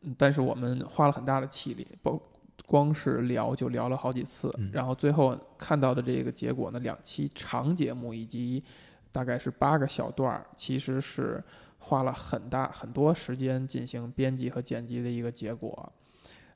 [0.02, 2.20] 嗯，但是我们花了很大的气力，包
[2.66, 8.64] 光是聊就聊了好几次，嗯然后最后看到的这个结果呢，两期长节目以及
[9.12, 11.44] 大概是八个小段儿，其实是
[11.78, 15.92] 花了很大很多时间进行编辑和剪辑的一个结果。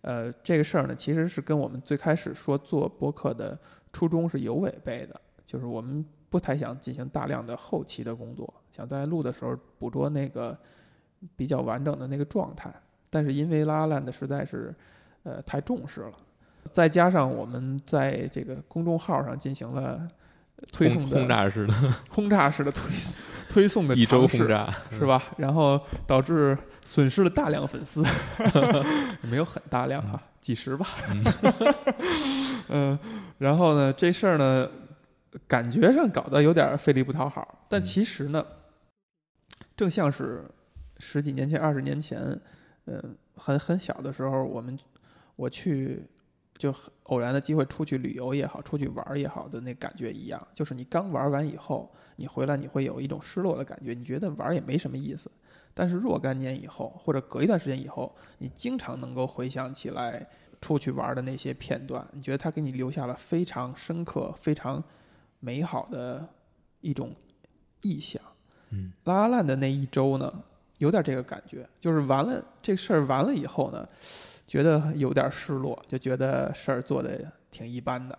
[0.02, 3.58] 呃，这个事儿呢，其实是跟我们最开始说做播客的
[3.92, 10.58] 初衷是有违背的，就是我们不太想进行大量的后期的工作，想在录的时候捕捉那个
[11.36, 12.74] 比较完整的那个状态。
[13.10, 14.74] 但是因为拉拉烂的实在是，
[15.24, 16.12] 呃，太重视了，
[16.72, 20.08] 再加上我们在这个公众号上进行了
[20.74, 21.74] 推送的轰轰炸式的
[22.10, 22.92] 轰炸式的推
[23.50, 25.22] 推送的一周轰炸，是吧？
[25.38, 28.04] 然后导致损失了大量粉丝，
[29.24, 30.86] 没有很大量啊，几十吧。
[32.70, 32.98] 嗯，
[33.40, 34.70] 然后呢，这事儿呢，
[35.48, 38.46] 感觉上搞得有点费力不讨好，但嗯其实呢，
[39.76, 40.44] 正像是
[41.00, 42.20] 十几年前、二十年前，
[42.86, 44.78] 嗯，很很小的时候，我们
[45.40, 46.04] 我去
[46.58, 55.32] 就偶然的机会出去旅游也好，出去玩儿也好的那感觉一样，就是你刚玩完以后，你回来你会有一种失落的感觉，你觉得玩也没什么意思。
[55.74, 60.28] 但是若干年以后，或者隔一段时间以后，你经常能够回想起来
[60.60, 64.84] 出去玩的那些片段，你觉得它给你留下了非常深刻、非常
[65.40, 66.28] 美好的
[66.82, 67.16] 一种
[67.82, 68.22] 意象。
[68.72, 70.44] 嗯，拉拉烂的那一周呢，
[70.80, 73.88] 有点这个感觉，就是完了这事儿完了以后呢，
[74.48, 78.18] 觉得有点失落，就觉得事儿做的挺一般的，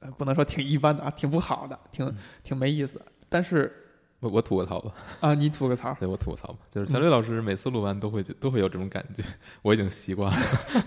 [0.00, 3.00] 呃，不能说挺一般的啊，挺不好的，挺挺没意思。
[3.28, 3.72] 但是
[4.20, 9.22] 我我吐个槽吧，啊，你吐个槽，对我吐个槽吧，就是嗯小吕老师每次录完都会都会有这种感觉，
[9.62, 10.38] 我已经习惯了。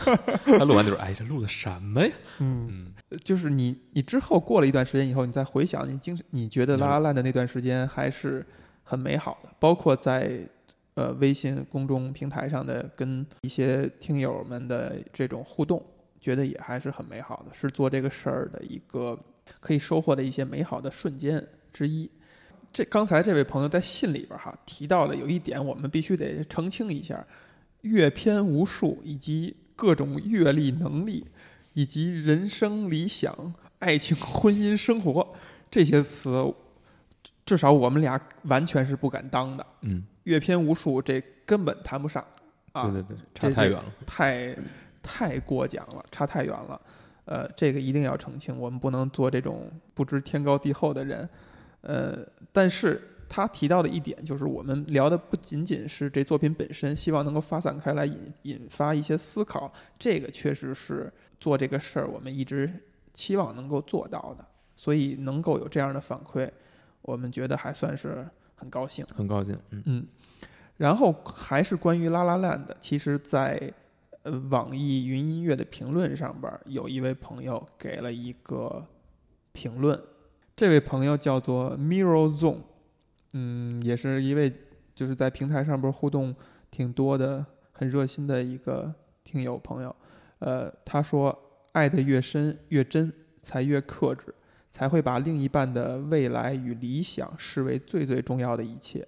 [0.57, 2.11] 他录完就是，哎，这录的什么呀？
[2.39, 2.67] 嗯，
[3.11, 8.45] 嗯，就是你你之后过了一段时间以后，你再回想，你经你觉得拉拉烂的那段时间还是
[8.83, 10.39] 很美好的，包括在
[10.95, 15.83] 呃微信公众平台上的跟一些听友们的这种互动，
[16.19, 19.17] 觉得也还是很美好的，是做这个事儿的一个
[19.59, 22.09] 可以收获的一些美好的瞬间之一。
[22.73, 27.25] 这刚才这位朋友在信里边哈提到的有一点，我们必须得澄清一下：
[27.81, 31.25] 阅片无数以及各种阅历能力，
[31.73, 35.33] 以及人生理想、爱情、婚姻、生活
[35.69, 36.53] 这些词，
[37.45, 39.65] 至少我们俩完全是不敢当的。
[39.81, 42.25] 嗯，阅片无数，这根本谈不上
[42.71, 43.85] 啊，对对对，差太远了。
[44.05, 44.55] 太
[45.01, 46.79] 太过奖了，差太远了。
[47.25, 51.27] 呃，这个一定要澄清，我们不能做这种不知天高地厚的人。
[51.81, 52.17] 呃，
[52.51, 59.71] 但是他提到的一点就是，我们聊的不仅仅是这作品本身，希望能够发散开来，引引发一些思考。
[59.97, 62.71] 这个确实是做这个事儿我们一直
[63.13, 66.49] 期望能够做到的，所以能够有这样的反馈，
[67.01, 69.05] 我们觉得还算是很高兴。
[69.13, 70.07] 很高兴，嗯嗯，
[70.77, 73.71] 然后还是关于《拉拉烂》的，其实在，
[74.23, 78.85] 呃网易云音乐的评论上边，有一位朋友给了一个
[79.51, 79.99] 评论，
[80.55, 82.61] 这位朋友叫做 Mirror Zone，
[83.33, 84.53] 嗯，也是一位
[84.93, 86.35] 就是在平台上边互动
[86.69, 89.95] 挺多的、很热心的一个听友朋友。
[90.39, 91.37] 呃，他说
[91.73, 94.33] ：“爱的越深越真，才越克制，
[94.71, 99.07] 才会把另一半的未来与理想视为最最重要的一切。”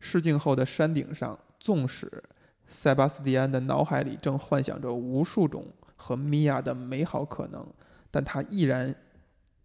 [0.00, 2.10] 试镜后的山顶上，纵使
[2.66, 7.64] 塞巴斯蒂安的脑海里正幻想着无数种和米娅的美好可能，
[8.10, 8.92] 但他依然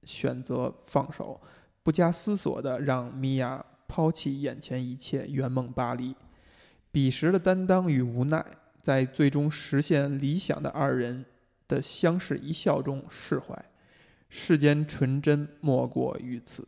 [0.03, 1.41] 选择放手，
[1.81, 6.15] 不加思索地让米娅抛弃眼前一切，圆梦巴黎。
[6.91, 8.45] 彼时的担当与无奈，
[8.79, 11.25] 在最终实现理想的二人
[11.67, 13.65] 的相视一笑中释怀。
[14.29, 16.67] 世间纯真莫过于此。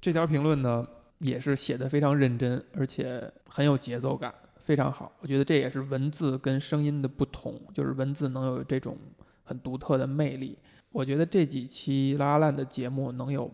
[0.00, 0.86] 这条评论呢，
[1.18, 5.12] 也是写的非常认真，而且很有节奏感，非常好。
[5.20, 8.96] 我觉得这也是文字跟声音的不同，就是文字能有这种
[9.44, 10.58] 很独特的魅力。
[10.90, 13.52] 我觉得这几期拉拉烂的节目能有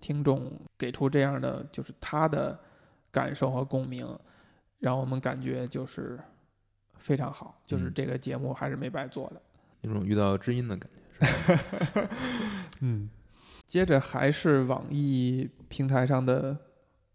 [0.00, 2.58] 听众给出这样的，就是他的
[3.10, 4.06] 感受和共鸣，
[4.78, 6.20] 让我们感觉就是
[6.98, 9.40] 非常好，就是嗯这个节目还是没白做的。
[9.80, 11.02] 有种遇到知音的感觉。
[12.80, 13.08] 嗯，
[13.66, 16.56] 接着还是网易平台上的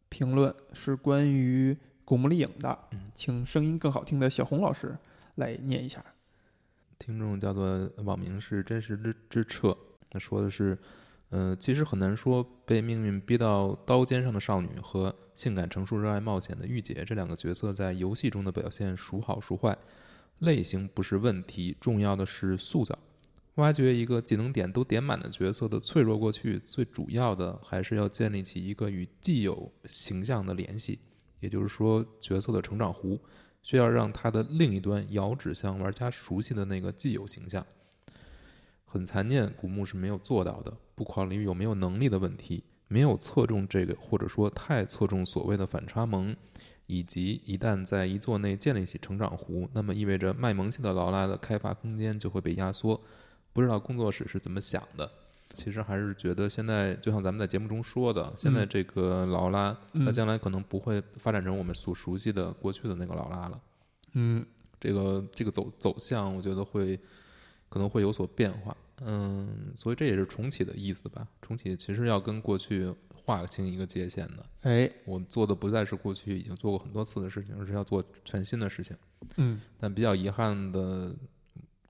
[0.10, 4.98] 评论，是关于古墓丽影的嗯，请声音更好听的小红老师
[5.36, 6.04] 来念一下。
[7.00, 9.76] 听众叫做网名是真实之之彻，
[10.10, 10.78] 他说的是，
[11.30, 19.76] 呃，其实很难说被命运逼到刀尖上的少女和性感成熟、热爱冒险的御姐这两个角色在游戏中的表现孰好孰坏，
[20.40, 22.98] 类型不是问题，重要的是塑造。
[23.56, 31.00] 挖掘一个技能点都点满的角色的脆弱过去，最主要的还是要建立起一个与既有形象的联系，
[31.40, 33.20] 也就是说角色的成长弧。
[33.64, 37.64] 需要让它的另一端遥指向玩家熟悉的那个既有形象。
[38.86, 40.76] 很残念，古墓是没有做到的。
[40.96, 46.36] 不考虑有没有能力的问题，没有侧重这个，或者说太侧重所谓的反差萌，
[46.88, 53.00] 以及一旦在一座内建立起成长弧，那么意味着卖萌系的劳拉的开发空间就会被压缩。
[53.54, 55.10] 不知道工作室是怎么想的。
[55.54, 63.62] 其实还是觉得现在，就像咱们在节目中说的，现在这个劳拉，嗯它将来可能不会发展成我们所熟悉的过去的那个劳拉了。
[64.14, 64.46] 嗯
[64.80, 66.98] 这个这个走走向，我觉得会
[67.68, 68.76] 可能会有所变化。
[69.02, 71.28] 嗯，所以这也是重启的意思吧。
[71.42, 74.46] 重启其实要跟过去划清一个界限的。
[74.62, 78.96] 哎，我们做的不再是过去已经做过很多次的事情，而是要做全新的事情。
[79.36, 81.14] 嗯但比较遗憾的，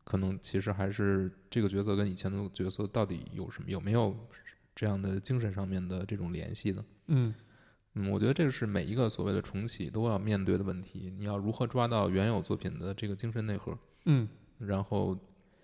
[0.04, 4.16] 可能其实还是这个角色跟以前的角色到底有什么有没有
[4.76, 6.86] 这样的精神上面的这种联系呢？
[7.10, 7.34] 嗯
[7.94, 11.14] 嗯，我觉得这个是每一个所谓的重启都要面对的问题。
[11.18, 14.28] 你要如何抓到原有作品的这个精神内核，嗯
[14.60, 15.18] 然后，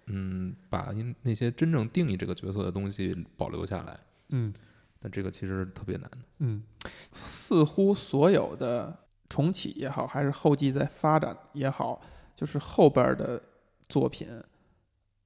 [0.07, 3.99] 嗯，把因那些真正定义这个角色的东西保留下来。
[4.29, 4.53] 嗯
[4.99, 6.17] 但这个其实特别难的。
[6.39, 6.63] 嗯，
[7.11, 12.01] 似乎所有的重启也好，还是后继在发展也好，
[12.35, 13.41] 就是后边的
[13.89, 14.27] 作品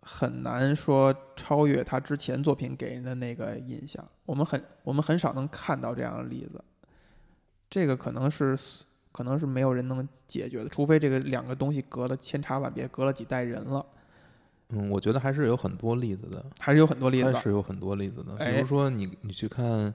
[0.01, 4.03] 很难说超越他之前作品给人的那个印象。
[4.25, 6.63] 我们很我们很少能看到这样的例子，
[7.69, 8.57] 这个可能是
[9.11, 13.85] 可能是没有人能解决的，除非这个两个东西隔了千差万别，隔了几代人了，
[14.69, 17.39] 嗯，我觉得还是有很多例子的，还是有很多例子还。
[17.41, 18.35] 是有很多例子的。
[18.37, 19.93] 比哎如说你你去看，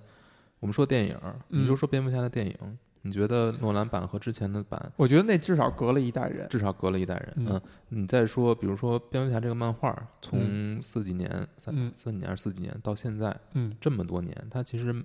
[0.60, 6.48] 我们说电影，你嗯就说蝙蝠侠的电影，你觉得诺兰版和之前的版我觉得那至少隔了一代人。
[6.48, 7.32] 至少隔了一代人。
[7.36, 15.04] 嗯嗯，你再说，比如说蝙蝠侠这个漫画，从四几年、三嗯四几年还是四几年到现在嗯这么多年，他其实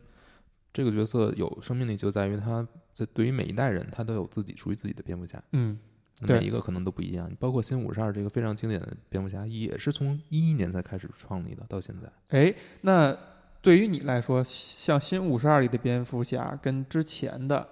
[0.74, 5.78] 这个角色有生命力，就在于他在对于每一代人，他都有自己属于自己的蝙蝠侠，嗯
[6.22, 7.32] 每一个可能都不一样。
[7.40, 12.12] 包括新五十二这个非常经典的蝙蝠侠，也是从一一年才开始创立的，到现在。
[12.30, 13.16] 哎，那
[13.62, 17.68] 对于你来说，像新五十二里的蝙蝠侠跟之前的，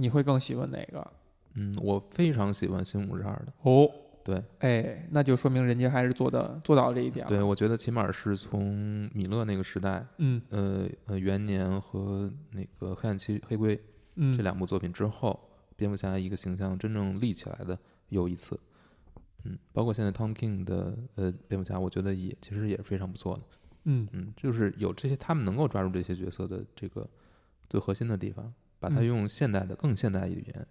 [0.00, 1.12] 你会更喜欢哪个？
[1.54, 3.52] 嗯，我非常喜欢新五十二的。
[3.62, 3.90] 哦，
[4.24, 7.28] 对，哎，那就说明人家还是做的做到了这一点了。
[7.28, 13.78] 对，我觉得起码是从米勒那个时代，嗯呃呃，元年和那个黑暗期黑龟
[14.16, 15.38] 嗯，这两部作品之后，
[15.76, 17.78] 蝙蝠侠一个形象真正立起来的
[18.10, 18.58] 又一次。
[19.44, 23.42] 嗯，包括现在 Tom King 的呃蝙蝠侠，我觉得也其实也是非常不错的。
[23.84, 27.08] 嗯嗯，就是有这些他们能够抓住这些角色的这个
[27.68, 30.66] 最核心的地方，把它嗯用现代的更现代语言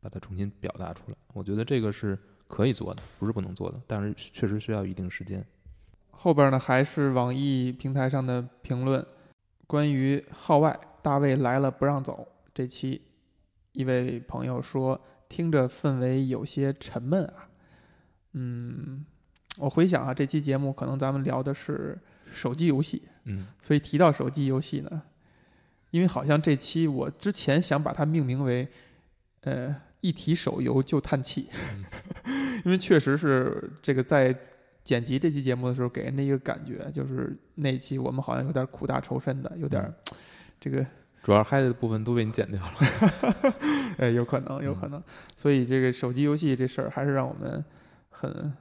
[0.00, 1.16] 把它重新表达出来。
[1.32, 5.44] 我觉得这个是可以做的，不是不能做的，但是确实需要一定时间。
[6.10, 9.04] 后边呢还是网易平台上的评论，
[9.66, 13.02] 关于号外大卫来了不让走这期，
[13.72, 17.48] 一位朋友说听着氛围有些沉闷啊。
[18.34, 19.04] 嗯，
[19.58, 21.98] 我回想啊，这期节目可能咱们聊的是
[22.32, 25.02] 手机游戏，嗯所以提到手机游戏呢，
[25.94, 28.66] 因为好像这期我之前想把它命名为，
[29.42, 31.48] 呃，一提手游就叹气，
[32.66, 34.36] 因为确实是这个在
[34.82, 39.94] 剪辑这期节目的时候给人的一个感觉，就是那期我们好像有点苦大仇深的，有点儿
[40.58, 40.84] 这个，
[41.22, 43.54] 主要嗨的部分都被你剪掉了。
[43.98, 45.00] 哎，有可能，有可能，
[45.36, 47.64] 所以这个手机游戏这事儿还是让我们
[48.10, 48.52] 很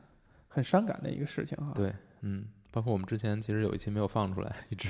[0.47, 1.71] 很伤感的一个事情哈。
[1.73, 4.89] 对，嗯，包括我们之前其实有一期没有放出来，一直，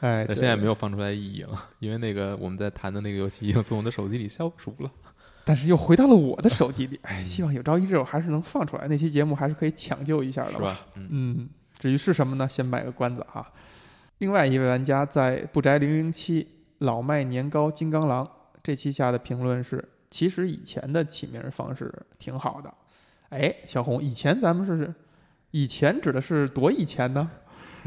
[0.00, 4.90] 哎，对但现在没有放出来意义了，因为那个我们在谈的那个游戏已经从我的手机里消除了。
[5.44, 7.00] 但是又回到了我的手机里。
[7.04, 10.78] 哎，嗯希望有朝一日我还是能放出来，那期节目还是可以抢救一下的是吧？
[10.94, 12.46] 嗯嗯，至于是什么呢？
[12.46, 13.50] 先卖个关子哈。
[14.18, 16.46] 另外一位玩家在不宅零零七
[16.78, 18.28] 老麦年糕金刚狼
[18.62, 22.72] 这期下的评论是：其实以前的起名方式挺好的。
[23.30, 24.92] 哎，小红，以前咱们是
[25.50, 27.30] 以前指的是多以前呢？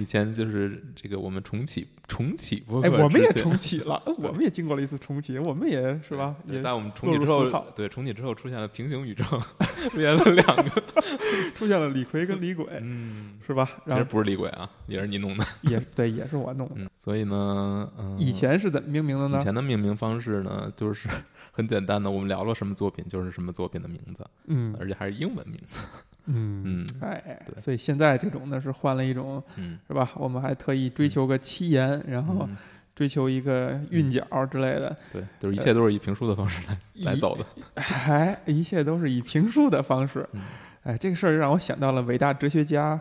[0.01, 6.35] 以前就是这个我们重启重启播客哎，我们也重启了， 我们也经过了一次重启，我们也是吧？
[6.47, 9.23] 也对但我们重启之后对重启之后出现了平行宇宙，
[9.91, 10.83] 出现了两个，
[11.53, 13.69] 出现了李逵跟李鬼，嗯，是吧？
[13.87, 16.75] 其实不是李鬼啊，也是你弄的，也对，也是我弄的。
[16.77, 19.43] 嗯，所以呢，嗯，以前是怎么命名的呢以？
[19.43, 21.07] 前的命名方式呢，就是
[21.51, 25.85] 很简单的，我们聊了什么作品就是什么作品的名字，嗯而且还是英文名字，
[26.25, 30.09] 嗯嗯哎，对所以现在这种呢是换了一种，嗯，是吧？
[30.15, 32.55] 我们还特意追求个七言，然后嗯
[32.93, 36.77] 追求一个韵脚之类的，对，就是一切都是以评书的方式来
[37.11, 37.45] 来走的，
[37.75, 40.27] 哎，一切都是以评书的方式。
[40.33, 40.41] 嗯
[40.83, 42.99] 哎，这个事儿让我想到了伟大哲学家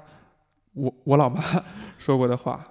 [0.75, 1.43] 我我老妈
[1.99, 2.62] 说过的话：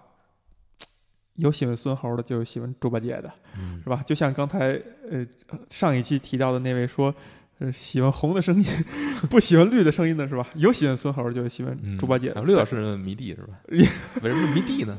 [1.35, 4.01] 有喜欢孙猴的，就有喜欢猪八戒的，嗯是吧？
[4.05, 4.79] 就像刚才
[5.09, 5.25] 呃
[5.69, 7.13] 上一期提到的那位说。
[7.59, 8.65] 呃，喜欢红的声音，
[9.29, 10.47] 不喜欢绿的声音的是吧？
[10.55, 13.53] 有喜欢孙猴，就有喜欢嗯猪八戒绿老师迷弟是吧？
[13.67, 14.97] 为什么是迷弟呢？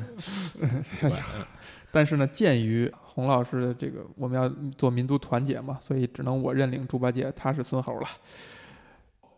[1.90, 8.08] 但是呢，鉴于洪老师的这个我们要做民族团结嘛，所以只能我认领猪八戒，他是孙猴了。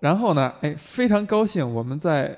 [0.00, 2.36] 然后呢，哎，非常高兴，我们在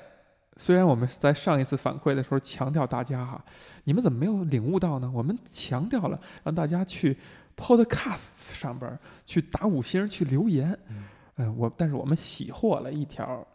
[0.55, 3.43] 虽然我们在上一次反馈的时候强调大家哈，
[3.85, 5.11] 你们怎么没有领悟到呢？
[5.13, 7.17] 我们强调了让大家去
[7.55, 11.03] Podcast 上边儿去打五星去留言，嗯
[11.35, 13.45] 呃，我但是我们喜获了一条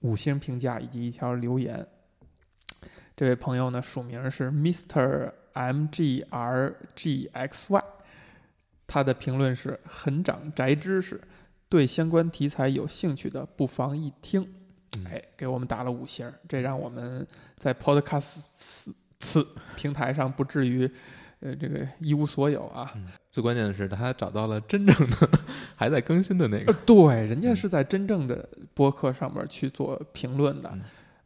[0.00, 1.86] 五星评价以及一条留言。
[3.14, 5.32] 这位朋友呢，署名是 Mr.
[5.54, 7.84] M G R G X Y，
[8.86, 11.20] 他的评论是很长宅知识，
[11.68, 14.42] 对相关题材有兴趣的不妨一听。
[14.98, 17.26] 嗯哎，给我们打了五星儿，这让我们
[17.56, 19.46] 在 Podcast 此此
[19.76, 20.90] 平台上不至于
[21.40, 22.90] 呃这个一无所有啊。
[23.30, 25.28] 最关键的是，他找到了真正的
[25.76, 30.70] 还在更新的那呃个，，对，人家是在真正的播客上面去做评论的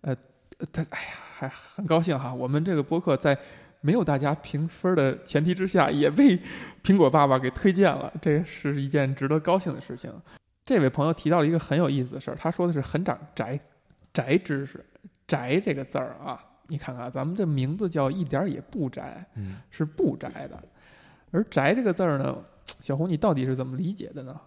[0.02, 0.16] 嗯，
[0.58, 3.36] 呃，他哎呀，还很高兴哈，我们这个播客在
[3.80, 6.38] 没有大家评分的前提之下，也被
[6.82, 10.12] 苹果爸爸给推荐了，这是一件值得高兴的事情。
[10.66, 13.58] 这位朋友提到了一个很有意思的事儿，他说的是很长宅
[14.12, 14.84] 宅知识，
[15.26, 16.38] 宅这个字儿啊，
[16.70, 20.62] 你看看咱们这名字叫一点儿也不宅，嗯，是不宅的，
[21.30, 22.38] 而宅这个字儿呢，
[22.80, 24.40] 小红你到底是怎么理解的呢？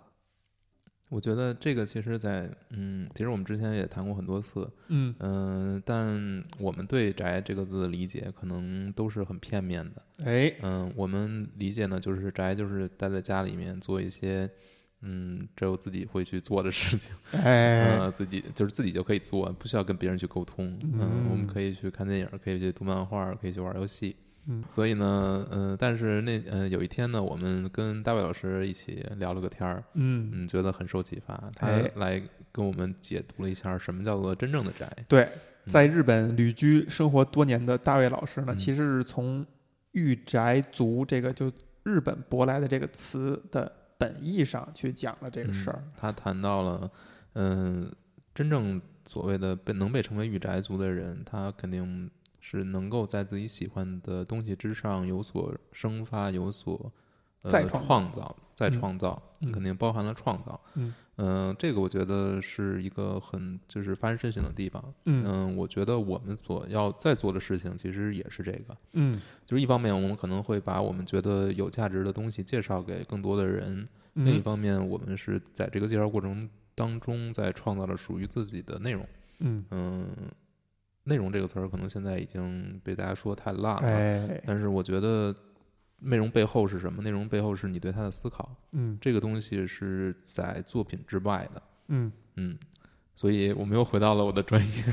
[1.09, 10.01] 我觉得这个其实在，嗯，其实我们之前也谈过很多次，嗯嗯、但我们对“宅”这个字的理解可能都是很片面的。
[10.25, 14.49] 哎，嗯，我们理解呢，就是宅就是待在家里面做一些，
[15.03, 20.77] 嗯，只有自己会去做的事情， 哎，呃，自己就是自己就可以做，不需要跟别人去沟通。
[20.81, 24.15] 嗯，我们可以去看电影，可以去读漫画，可以去玩游戏。
[24.45, 34.91] 嗯所以呢，嗯、但是那呃有一天呢，我们跟大卫老师一起聊了个天儿，嗯，嗯，觉得很受启发，他哎来跟我们解读了一下什么叫做真正的宅。
[35.07, 35.29] 对，
[35.63, 39.45] 在日本旅居生活多年的大卫老师呢，嗯其实是从
[39.93, 41.49] “御宅族”这个就
[41.83, 43.71] 日本舶来的这个词的
[44.03, 45.83] 本意上去讲了这个事儿。
[45.85, 46.91] 嗯他谈到了，
[47.33, 47.91] 嗯、
[48.33, 56.91] 真正所谓的被能被称为御宅族的人，他肯定是能够在自己喜欢的东西之上有所生发，有所呃
[57.49, 60.59] 再创造再嗯创造，嗯肯定包含了创造。
[60.75, 64.83] 嗯呃这个我觉得是一个很就是发人深省的地方。
[65.05, 68.75] 嗯嗯，我觉得我们所要在做的事情，其实也是这个。
[68.93, 69.13] 嗯
[69.45, 79.07] 就是一方面，我们可能会把我们觉得有价值的东西介绍给更多的人；另一嗯方面，我们是在这个介绍过程当中，在创造了属于自己的内容。
[79.41, 80.07] 嗯，嗯，
[81.03, 85.35] 内容这个词儿可能现在已经被大家说太烂了，哎，但是我觉得
[86.03, 87.01] 内容背后是什么？
[87.01, 91.63] 内容背后是你对他的思考，嗯这个东西是在作品之外的。
[91.87, 92.57] 嗯，嗯，
[93.15, 94.83] 所以我们又回到了我的专业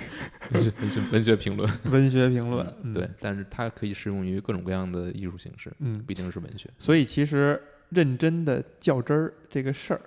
[0.53, 0.73] 文学
[1.13, 1.71] 文学评论。
[1.91, 6.69] 文学评论， 嗯对，，但是它可以适用于各种各样的艺术形式，嗯，不一定是文学。
[6.79, 10.01] 所以其实认真的较真儿这个事儿，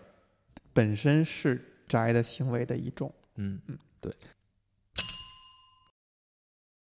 [0.73, 3.13] 本身是宅的行为的一种。
[3.35, 3.59] 嗯，